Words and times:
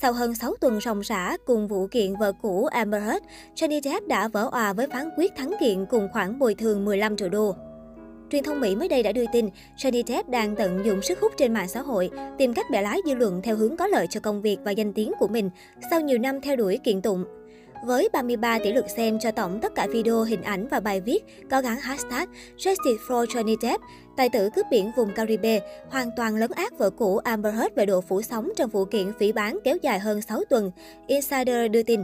Sau 0.00 0.12
hơn 0.12 0.34
6 0.34 0.54
tuần 0.60 0.80
ròng 0.80 1.00
rã 1.00 1.36
cùng 1.46 1.68
vụ 1.68 1.86
kiện 1.86 2.16
vợ 2.16 2.32
cũ 2.42 2.66
Amber 2.66 3.02
Heard, 3.02 3.24
Johnny 3.54 3.80
Depp 3.80 4.06
đã 4.06 4.28
vỡ 4.28 4.48
òa 4.52 4.72
với 4.72 4.86
phán 4.86 5.08
quyết 5.16 5.36
thắng 5.36 5.52
kiện 5.60 5.86
cùng 5.86 6.08
khoản 6.12 6.38
bồi 6.38 6.54
thường 6.54 6.84
15 6.84 7.16
triệu 7.16 7.28
đô. 7.28 7.54
Truyền 8.30 8.44
thông 8.44 8.60
Mỹ 8.60 8.76
mới 8.76 8.88
đây 8.88 9.02
đã 9.02 9.12
đưa 9.12 9.24
tin, 9.32 9.48
Johnny 9.76 10.02
Depp 10.06 10.28
đang 10.28 10.56
tận 10.56 10.84
dụng 10.84 11.02
sức 11.02 11.20
hút 11.20 11.32
trên 11.36 11.54
mạng 11.54 11.68
xã 11.68 11.82
hội, 11.82 12.10
tìm 12.38 12.54
cách 12.54 12.66
bẻ 12.70 12.82
lái 12.82 13.00
dư 13.06 13.14
luận 13.14 13.40
theo 13.42 13.56
hướng 13.56 13.76
có 13.76 13.86
lợi 13.86 14.06
cho 14.10 14.20
công 14.20 14.42
việc 14.42 14.58
và 14.64 14.70
danh 14.70 14.92
tiếng 14.92 15.12
của 15.18 15.28
mình 15.28 15.50
sau 15.90 16.00
nhiều 16.00 16.18
năm 16.18 16.40
theo 16.40 16.56
đuổi 16.56 16.78
kiện 16.84 17.02
tụng. 17.02 17.24
Với 17.82 18.08
33 18.12 18.58
tỷ 18.58 18.72
lượt 18.72 18.90
xem 18.90 19.18
cho 19.18 19.30
tổng 19.30 19.60
tất 19.62 19.74
cả 19.74 19.86
video, 19.92 20.22
hình 20.22 20.42
ảnh 20.42 20.68
và 20.70 20.80
bài 20.80 21.00
viết 21.00 21.24
có 21.50 21.62
gắn 21.62 21.80
hashtag 21.80 22.28
Justice 22.56 22.98
for 23.08 23.26
Johnny 23.26 23.56
Depp, 23.62 23.84
tài 24.16 24.28
tử 24.28 24.50
cướp 24.54 24.66
biển 24.70 24.90
vùng 24.96 25.12
Caribe 25.14 25.60
hoàn 25.90 26.10
toàn 26.16 26.36
lấn 26.36 26.50
át 26.54 26.78
vợ 26.78 26.90
cũ 26.90 27.16
Amber 27.16 27.54
Heard 27.54 27.74
về 27.74 27.86
độ 27.86 28.00
phủ 28.00 28.22
sóng 28.22 28.52
trong 28.56 28.70
vụ 28.70 28.84
kiện 28.84 29.12
phỉ 29.18 29.32
bán 29.32 29.58
kéo 29.64 29.76
dài 29.82 29.98
hơn 29.98 30.22
6 30.22 30.40
tuần. 30.50 30.70
Insider 31.06 31.70
đưa 31.70 31.82
tin. 31.82 32.00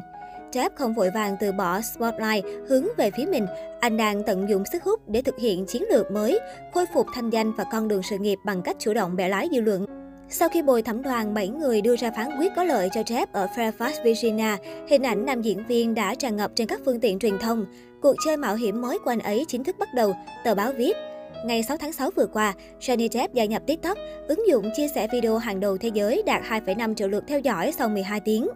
Depp 0.52 0.76
không 0.76 0.94
vội 0.94 1.10
vàng 1.14 1.36
từ 1.40 1.52
bỏ 1.52 1.80
spotlight 1.80 2.44
hướng 2.68 2.86
về 2.96 3.10
phía 3.10 3.26
mình. 3.26 3.46
Anh 3.80 3.96
đang 3.96 4.22
tận 4.22 4.48
dụng 4.48 4.64
sức 4.72 4.84
hút 4.84 5.08
để 5.08 5.22
thực 5.22 5.38
hiện 5.38 5.66
chiến 5.66 5.82
lược 5.90 6.10
mới, 6.10 6.40
khôi 6.74 6.84
phục 6.94 7.06
thanh 7.14 7.30
danh 7.30 7.52
và 7.52 7.64
con 7.72 7.88
đường 7.88 8.02
sự 8.02 8.18
nghiệp 8.18 8.38
bằng 8.44 8.62
cách 8.62 8.76
chủ 8.78 8.94
động 8.94 9.16
bẻ 9.16 9.28
lái 9.28 9.48
dư 9.52 9.60
luận. 9.60 10.01
Sau 10.34 10.48
khi 10.48 10.62
bồi 10.62 10.82
thẩm 10.82 11.02
đoàn 11.02 11.34
7 11.34 11.48
người 11.48 11.80
đưa 11.80 11.96
ra 11.96 12.10
phán 12.10 12.28
quyết 12.38 12.52
có 12.56 12.64
lợi 12.64 12.88
cho 12.94 13.00
Jeff 13.00 13.26
ở 13.32 13.46
Fairfax, 13.56 14.04
Virginia, 14.04 14.56
hình 14.88 15.02
ảnh 15.02 15.26
nam 15.26 15.42
diễn 15.42 15.66
viên 15.66 15.94
đã 15.94 16.14
tràn 16.14 16.36
ngập 16.36 16.50
trên 16.54 16.66
các 16.66 16.80
phương 16.84 17.00
tiện 17.00 17.18
truyền 17.18 17.38
thông. 17.38 17.66
Cuộc 18.02 18.14
chơi 18.24 18.36
mạo 18.36 18.54
hiểm 18.54 18.80
mới 18.80 18.98
của 18.98 19.10
anh 19.10 19.18
ấy 19.18 19.44
chính 19.48 19.64
thức 19.64 19.76
bắt 19.78 19.88
đầu, 19.94 20.14
tờ 20.44 20.54
báo 20.54 20.72
viết. 20.72 20.96
Ngày 21.44 21.62
6 21.62 21.76
tháng 21.76 21.92
6 21.92 22.10
vừa 22.16 22.26
qua, 22.26 22.54
Johnny 22.80 23.08
Depp 23.08 23.34
gia 23.34 23.44
nhập 23.44 23.62
TikTok, 23.66 23.98
ứng 24.28 24.48
dụng 24.48 24.70
chia 24.76 24.88
sẻ 24.94 25.08
video 25.12 25.38
hàng 25.38 25.60
đầu 25.60 25.78
thế 25.78 25.90
giới 25.94 26.22
đạt 26.26 26.42
2,5 26.42 26.94
triệu 26.94 27.08
lượt 27.08 27.24
theo 27.28 27.40
dõi 27.40 27.72
sau 27.78 27.88
12 27.88 28.20
tiếng. 28.20 28.48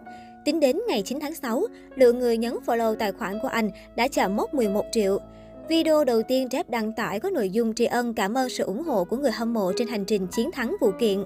Tính 0.45 0.59
đến 0.59 0.79
ngày 0.87 1.01
9 1.01 1.19
tháng 1.19 1.35
6, 1.35 1.63
lượng 1.95 2.19
người 2.19 2.37
nhấn 2.37 2.57
follow 2.65 2.95
tài 2.95 3.11
khoản 3.11 3.39
của 3.41 3.47
anh 3.47 3.69
đã 3.95 4.07
chạm 4.07 4.35
mốc 4.35 4.53
11 4.53 4.85
triệu. 4.91 5.19
Video 5.69 6.03
đầu 6.03 6.21
tiên 6.23 6.47
Depp 6.51 6.69
đăng 6.69 6.91
tải 6.91 7.19
có 7.19 7.29
nội 7.29 7.49
dung 7.49 7.73
tri 7.73 7.85
ân 7.85 8.13
cảm 8.13 8.37
ơn 8.37 8.49
sự 8.49 8.63
ủng 8.63 8.83
hộ 8.83 9.03
của 9.03 9.17
người 9.17 9.31
hâm 9.31 9.53
mộ 9.53 9.71
trên 9.77 9.87
hành 9.87 10.05
trình 10.05 10.27
chiến 10.31 10.51
thắng 10.51 10.75
vụ 10.81 10.91
kiện. 10.99 11.23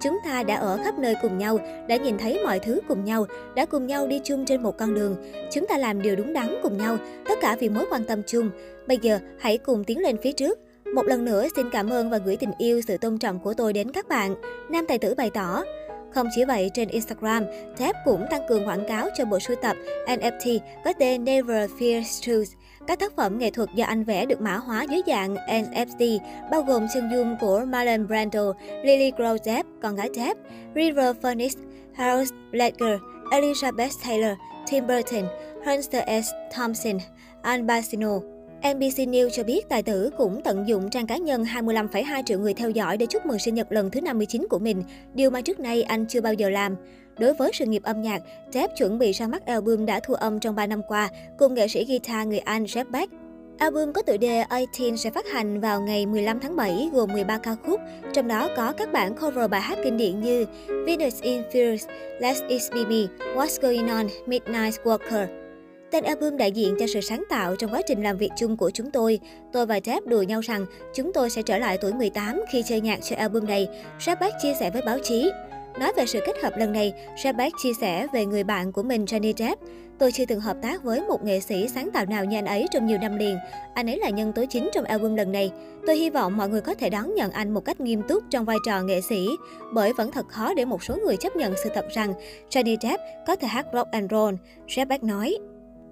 Chúng 0.00 0.18
ta 0.24 0.42
đã 0.42 0.56
ở 0.56 0.78
khắp 0.84 0.98
nơi 0.98 1.14
cùng 1.22 1.38
nhau, 1.38 1.58
đã 1.88 1.96
nhìn 1.96 2.18
thấy 2.18 2.40
mọi 2.44 2.58
thứ 2.58 2.80
cùng 2.88 3.04
nhau, 3.04 3.26
đã 3.54 3.64
cùng 3.64 3.86
nhau 3.86 4.06
đi 4.06 4.20
chung 4.24 4.44
trên 4.44 4.62
một 4.62 4.78
con 4.78 4.94
đường. 4.94 5.16
Chúng 5.52 5.66
ta 5.66 5.78
làm 5.78 6.02
điều 6.02 6.16
đúng 6.16 6.32
đắn 6.32 6.58
cùng 6.62 6.78
nhau, 6.78 6.98
tất 7.28 7.38
cả 7.40 7.56
vì 7.60 7.68
mối 7.68 7.84
quan 7.90 8.04
tâm 8.04 8.22
chung. 8.26 8.50
Bây 8.86 8.98
giờ, 9.02 9.18
hãy 9.38 9.58
cùng 9.58 9.84
tiến 9.84 9.98
lên 9.98 10.16
phía 10.22 10.32
trước. 10.32 10.58
Một 10.94 11.06
lần 11.06 11.24
nữa 11.24 11.46
xin 11.56 11.70
cảm 11.70 11.90
ơn 11.90 12.10
và 12.10 12.18
gửi 12.18 12.36
tình 12.36 12.52
yêu, 12.58 12.80
sự 12.88 12.96
tôn 12.96 13.18
trọng 13.18 13.38
của 13.40 13.54
tôi 13.54 13.72
đến 13.72 13.92
các 13.92 14.08
bạn. 14.08 14.34
Nam 14.70 14.86
tài 14.88 14.98
tử 14.98 15.14
bày 15.14 15.30
tỏ. 15.30 15.64
Không 16.10 16.28
chỉ 16.34 16.44
vậy, 16.44 16.70
trên 16.74 16.88
Instagram, 16.88 17.44
Thép 17.76 17.94
cũng 18.04 18.26
tăng 18.30 18.42
cường 18.48 18.68
quảng 18.68 18.84
cáo 18.88 19.08
cho 19.16 19.24
bộ 19.24 19.38
sưu 19.38 19.56
tập 19.56 19.76
NFT 20.06 20.58
có 20.84 20.92
tên 20.98 21.24
Never 21.24 21.70
Fear 21.70 22.02
Truth. 22.20 22.58
Các 22.86 22.98
tác 22.98 23.16
phẩm 23.16 23.38
nghệ 23.38 23.50
thuật 23.50 23.68
do 23.74 23.84
anh 23.84 24.04
vẽ 24.04 24.26
được 24.26 24.40
mã 24.40 24.56
hóa 24.56 24.82
dưới 24.82 25.00
dạng 25.06 25.34
NFT, 25.34 26.18
bao 26.50 26.62
gồm 26.62 26.86
chân 26.94 27.10
dung 27.12 27.36
của 27.40 27.64
Marlon 27.68 28.06
Brando, 28.06 28.52
Lily 28.84 29.12
Grove 29.16 29.38
Depp, 29.44 29.68
con 29.82 29.96
gái 29.96 30.08
Depp, 30.14 30.40
River 30.74 31.16
Phoenix, 31.22 31.56
Harold 31.94 32.30
Ledger, 32.52 33.00
Elizabeth 33.30 33.90
Taylor, 34.04 34.32
Tim 34.70 34.86
Burton, 34.86 35.24
Hunter 35.66 36.24
S. 36.24 36.30
Thompson, 36.56 36.98
Al 37.42 37.60
Pacino. 37.68 38.37
NBC 38.62 39.08
News 39.08 39.28
cho 39.30 39.44
biết 39.44 39.68
tài 39.68 39.82
tử 39.82 40.10
cũng 40.16 40.40
tận 40.44 40.68
dụng 40.68 40.90
trang 40.90 41.06
cá 41.06 41.16
nhân 41.16 41.44
25,2 41.44 42.22
triệu 42.22 42.38
người 42.38 42.54
theo 42.54 42.70
dõi 42.70 42.96
để 42.96 43.06
chúc 43.06 43.26
mừng 43.26 43.38
sinh 43.38 43.54
nhật 43.54 43.72
lần 43.72 43.90
thứ 43.90 44.00
59 44.00 44.46
của 44.50 44.58
mình, 44.58 44.82
điều 45.14 45.30
mà 45.30 45.40
trước 45.40 45.60
nay 45.60 45.82
anh 45.82 46.06
chưa 46.06 46.20
bao 46.20 46.32
giờ 46.32 46.50
làm. 46.50 46.76
Đối 47.18 47.34
với 47.34 47.50
sự 47.54 47.66
nghiệp 47.66 47.82
âm 47.82 48.02
nhạc, 48.02 48.22
Jeff 48.52 48.68
chuẩn 48.76 48.98
bị 48.98 49.12
ra 49.12 49.26
mắt 49.26 49.46
album 49.46 49.86
đã 49.86 50.00
thu 50.00 50.14
âm 50.14 50.40
trong 50.40 50.54
3 50.54 50.66
năm 50.66 50.80
qua 50.88 51.08
cùng 51.38 51.54
nghệ 51.54 51.68
sĩ 51.68 51.84
guitar 51.84 52.26
người 52.26 52.38
Anh 52.38 52.64
Jeff 52.64 52.84
Beck. 52.90 53.12
Album 53.58 53.92
có 53.92 54.02
tựa 54.02 54.16
đề 54.16 54.44
18 54.50 54.96
sẽ 54.96 55.10
phát 55.10 55.26
hành 55.26 55.60
vào 55.60 55.80
ngày 55.80 56.06
15 56.06 56.40
tháng 56.40 56.56
7 56.56 56.90
gồm 56.92 57.12
13 57.12 57.38
ca 57.38 57.54
khúc, 57.66 57.80
trong 58.12 58.28
đó 58.28 58.48
có 58.56 58.72
các 58.72 58.92
bản 58.92 59.14
cover 59.14 59.50
bài 59.50 59.60
hát 59.60 59.78
kinh 59.84 59.96
điển 59.96 60.20
như 60.20 60.46
Venus 60.86 61.22
in 61.22 61.42
Furs, 61.52 61.86
Let's 62.20 62.48
It 62.48 62.62
Be 62.74 62.84
Me, 62.84 63.06
What's 63.34 63.62
Going 63.62 63.88
On, 63.88 64.06
Midnight 64.26 64.74
Walker. 64.84 65.47
Tên 65.90 66.04
album 66.04 66.36
đại 66.36 66.52
diện 66.52 66.76
cho 66.78 66.86
sự 66.86 67.00
sáng 67.00 67.24
tạo 67.28 67.56
trong 67.56 67.70
quá 67.74 67.82
trình 67.86 68.02
làm 68.02 68.16
việc 68.16 68.30
chung 68.36 68.56
của 68.56 68.70
chúng 68.70 68.90
tôi. 68.90 69.20
Tôi 69.52 69.66
và 69.66 69.78
Jeff 69.78 70.00
đùa 70.06 70.22
nhau 70.22 70.40
rằng 70.40 70.66
chúng 70.94 71.12
tôi 71.12 71.30
sẽ 71.30 71.42
trở 71.42 71.58
lại 71.58 71.78
tuổi 71.80 71.92
18 71.92 72.40
khi 72.52 72.62
chơi 72.68 72.80
nhạc 72.80 72.98
cho 73.02 73.16
album 73.16 73.46
này, 73.46 73.68
Jeff 73.98 74.30
chia 74.42 74.54
sẻ 74.60 74.70
với 74.70 74.82
báo 74.82 74.98
chí. 75.02 75.30
Nói 75.78 75.92
về 75.96 76.06
sự 76.06 76.20
kết 76.26 76.42
hợp 76.42 76.52
lần 76.56 76.72
này, 76.72 76.92
Jeff 77.16 77.50
chia 77.62 77.72
sẻ 77.80 78.06
về 78.12 78.26
người 78.26 78.44
bạn 78.44 78.72
của 78.72 78.82
mình 78.82 79.04
Johnny 79.04 79.32
Depp. 79.36 79.62
Tôi 79.98 80.12
chưa 80.12 80.24
từng 80.24 80.40
hợp 80.40 80.56
tác 80.62 80.82
với 80.82 81.00
một 81.00 81.24
nghệ 81.24 81.40
sĩ 81.40 81.68
sáng 81.68 81.90
tạo 81.90 82.06
nào 82.06 82.24
như 82.24 82.38
anh 82.38 82.46
ấy 82.46 82.66
trong 82.72 82.86
nhiều 82.86 82.98
năm 82.98 83.16
liền. 83.16 83.38
Anh 83.74 83.90
ấy 83.90 83.98
là 83.98 84.10
nhân 84.10 84.32
tố 84.32 84.44
chính 84.50 84.70
trong 84.72 84.84
album 84.84 85.14
lần 85.14 85.32
này. 85.32 85.52
Tôi 85.86 85.96
hy 85.96 86.10
vọng 86.10 86.36
mọi 86.36 86.48
người 86.48 86.60
có 86.60 86.74
thể 86.74 86.90
đón 86.90 87.14
nhận 87.14 87.30
anh 87.32 87.54
một 87.54 87.64
cách 87.64 87.80
nghiêm 87.80 88.02
túc 88.08 88.22
trong 88.30 88.44
vai 88.44 88.56
trò 88.66 88.82
nghệ 88.82 89.00
sĩ, 89.00 89.28
bởi 89.72 89.92
vẫn 89.92 90.12
thật 90.12 90.28
khó 90.28 90.54
để 90.54 90.64
một 90.64 90.82
số 90.84 90.96
người 91.04 91.16
chấp 91.16 91.36
nhận 91.36 91.54
sự 91.64 91.70
thật 91.74 91.86
rằng 91.94 92.14
Johnny 92.50 92.76
Depp 92.82 93.02
có 93.26 93.36
thể 93.36 93.48
hát 93.48 93.66
rock 93.72 93.90
and 93.90 94.10
roll, 94.10 94.34
Jeff 94.66 95.06
nói. 95.06 95.38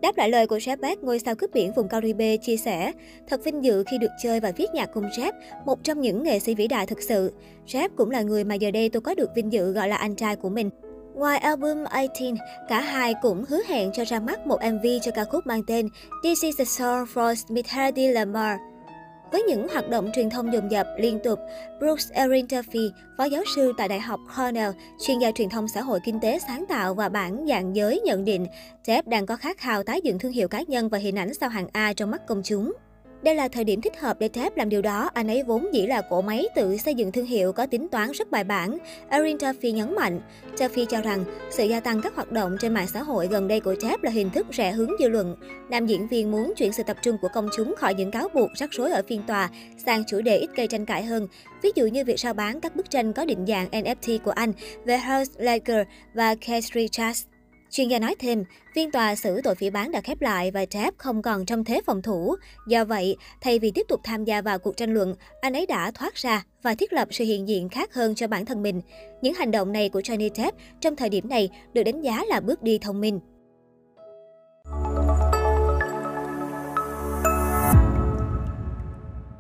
Đáp 0.01 0.17
lại 0.17 0.31
lời 0.31 0.47
của 0.47 0.57
Jeff 0.57 0.81
Beck, 0.81 1.03
ngôi 1.03 1.19
sao 1.19 1.35
cướp 1.35 1.51
biển 1.53 1.73
vùng 1.73 1.89
Caribe 1.89 2.37
chia 2.37 2.57
sẻ, 2.57 2.93
thật 3.29 3.45
vinh 3.45 3.65
dự 3.65 3.85
khi 3.91 3.99
được 3.99 4.11
chơi 4.23 4.41
và 4.41 4.53
viết 4.57 4.67
nhạc 4.75 4.91
cùng 4.95 5.05
Jeff, 5.05 5.33
một 5.65 5.85
trong 5.85 6.01
những 6.01 6.23
nghệ 6.23 6.39
sĩ 6.39 6.55
vĩ 6.55 6.67
đại 6.69 6.87
thực 6.87 7.03
sự. 7.03 7.33
Jeff 7.67 7.89
cũng 7.97 8.11
là 8.11 8.23
người 8.23 8.45
mà 8.45 8.55
giờ 8.55 8.71
đây 8.71 8.89
tôi 8.89 9.01
có 9.01 9.15
được 9.15 9.31
vinh 9.37 9.53
dự 9.53 9.73
gọi 9.73 9.89
là 9.89 9.97
anh 9.97 10.15
trai 10.15 10.37
của 10.37 10.49
mình. 10.49 10.71
Ngoài 11.15 11.39
album 11.39 11.85
18, 11.95 12.35
cả 12.69 12.81
hai 12.81 13.15
cũng 13.23 13.45
hứa 13.49 13.63
hẹn 13.69 13.91
cho 13.93 14.05
ra 14.05 14.21
mắt 14.21 14.47
một 14.47 14.59
MV 14.73 14.87
cho 15.03 15.11
ca 15.11 15.25
khúc 15.25 15.47
mang 15.47 15.63
tên 15.67 15.89
This 16.23 16.45
is 16.45 16.59
the 16.59 16.65
song 16.65 17.05
for 17.15 17.35
Smithardy 17.35 18.09
Lamar. 18.09 18.59
Với 19.33 19.43
những 19.43 19.69
hoạt 19.69 19.89
động 19.89 20.11
truyền 20.15 20.31
thông 20.31 20.53
dồn 20.53 20.71
dập 20.71 20.87
liên 20.99 21.19
tục, 21.25 21.39
Brooks 21.79 22.11
Erin 22.13 22.47
Duffy, 22.47 22.91
phó 23.19 23.25
giáo 23.25 23.43
sư 23.57 23.73
tại 23.77 23.89
Đại 23.89 24.01
học 24.01 24.21
Cornell, 24.37 24.71
chuyên 25.07 25.19
gia 25.19 25.31
truyền 25.31 25.49
thông 25.49 25.69
xã 25.69 25.81
hội 25.83 26.01
kinh 26.05 26.21
tế 26.21 26.39
sáng 26.39 26.65
tạo 26.69 26.95
và 26.95 27.09
bản 27.09 27.47
dạng 27.49 27.77
giới 27.77 28.01
nhận 28.01 28.25
định, 28.25 28.47
Jeff 28.85 29.03
đang 29.07 29.27
có 29.27 29.37
khát 29.37 29.59
khao 29.59 29.83
tái 29.83 30.01
dựng 30.05 30.19
thương 30.19 30.33
hiệu 30.33 30.49
cá 30.49 30.63
nhân 30.69 30.89
và 30.89 30.99
hình 30.99 31.19
ảnh 31.19 31.35
sao 31.35 31.49
hàng 31.49 31.69
A 31.73 31.93
trong 31.93 32.11
mắt 32.11 32.27
công 32.27 32.43
chúng. 32.45 32.73
Đây 33.27 33.35
là 33.35 33.49
thời 33.49 33.65
điểm 33.65 33.81
thích 33.81 34.01
hợp 34.01 34.17
để 34.21 34.29
Tep 34.29 34.57
làm 34.57 34.69
điều 34.69 34.83
đó, 34.83 35.11
anh 35.15 35.29
ấy 35.29 35.43
vốn 35.43 35.75
dĩ 35.75 35.87
là 35.87 36.03
cỗ 36.11 36.23
máy 36.23 36.47
tự 36.55 36.77
xây 36.77 36.95
dựng 36.95 37.13
thương 37.13 37.27
hiệu 37.27 37.53
có 37.53 37.67
tính 37.67 37.89
toán 37.89 38.13
rất 38.13 38.31
bài 38.31 38.45
bản. 38.45 38.79
Erin 39.09 39.37
Duffy 39.37 39.73
nhấn 39.73 39.95
mạnh, 39.95 40.21
Duffy 40.57 40.85
cho 40.85 41.01
rằng 41.01 41.25
sự 41.51 41.65
gia 41.65 41.81
tăng 41.81 42.01
các 42.03 42.15
hoạt 42.15 42.33
động 42.33 42.57
trên 42.61 42.75
mạng 42.75 42.87
xã 42.87 43.03
hội 43.03 43.27
gần 43.27 43.49
đây 43.49 43.61
của 43.61 43.75
Tep 43.83 44.03
là 44.03 44.11
hình 44.11 44.31
thức 44.31 44.47
rẻ 44.53 44.73
hướng 44.73 44.91
dư 45.01 45.09
luận. 45.09 45.37
Nam 45.71 45.87
diễn 45.87 46.09
viên 46.09 46.31
muốn 46.31 46.53
chuyển 46.57 46.73
sự 46.73 46.83
tập 46.83 46.97
trung 47.03 47.17
của 47.23 47.29
công 47.35 47.49
chúng 47.57 47.75
khỏi 47.77 47.95
những 47.95 48.11
cáo 48.11 48.29
buộc 48.35 48.51
rắc 48.55 48.71
rối 48.73 48.91
ở 48.91 49.03
phiên 49.09 49.23
tòa 49.27 49.51
sang 49.87 50.05
chủ 50.05 50.21
đề 50.21 50.37
ít 50.37 50.51
gây 50.57 50.67
tranh 50.67 50.87
cãi 50.87 51.05
hơn. 51.05 51.29
Ví 51.63 51.71
dụ 51.75 51.87
như 51.87 52.05
việc 52.05 52.21
rao 52.21 52.35
bán 52.35 52.61
các 52.61 52.77
bức 52.77 52.91
tranh 52.91 53.13
có 53.13 53.25
định 53.25 53.45
dạng 53.49 53.69
NFT 53.71 54.19
của 54.19 54.31
anh 54.31 54.53
về 54.85 54.99
Heath 54.99 55.31
Lager 55.37 55.87
và 56.15 56.35
Kate 56.35 56.61
Richards. 56.75 57.25
Chuyên 57.71 57.89
gia 57.89 57.99
nói 57.99 58.15
thêm, 58.19 58.45
phiên 58.75 58.91
tòa 58.91 59.15
xử 59.15 59.41
tội 59.45 59.55
phỉ 59.55 59.71
bán 59.71 59.93
đã 59.93 60.01
khép 60.01 60.21
lại 60.21 60.51
và 60.51 60.65
Jeff 60.65 60.93
không 60.97 61.23
còn 61.23 61.47
trong 61.47 61.65
thế 61.65 61.81
phòng 61.87 62.03
thủ. 62.03 62.37
Do 62.69 62.85
vậy, 62.85 63.17
thay 63.41 63.59
vì 63.59 63.71
tiếp 63.71 63.87
tục 63.89 64.01
tham 64.05 64.25
gia 64.25 64.43
vào 64.43 64.59
cuộc 64.59 64.77
tranh 64.77 64.95
luận, 64.95 65.15
anh 65.41 65.53
ấy 65.53 65.67
đã 65.67 65.91
thoát 65.91 66.15
ra 66.15 66.45
và 66.63 66.75
thiết 66.75 66.93
lập 66.93 67.09
sự 67.11 67.25
hiện 67.25 67.49
diện 67.49 67.69
khác 67.69 67.95
hơn 67.95 68.15
cho 68.15 68.27
bản 68.27 68.45
thân 68.45 68.63
mình. 68.63 68.81
Những 69.23 69.35
hành 69.35 69.51
động 69.51 69.73
này 69.73 69.89
của 69.89 70.01
Johnny 70.01 70.31
Depp 70.35 70.59
trong 70.81 70.97
thời 70.97 71.09
điểm 71.09 71.29
này 71.29 71.49
được 71.73 71.83
đánh 71.83 72.01
giá 72.01 72.25
là 72.29 72.41
bước 72.41 72.63
đi 72.63 72.79
thông 72.79 73.01
minh. 73.01 73.21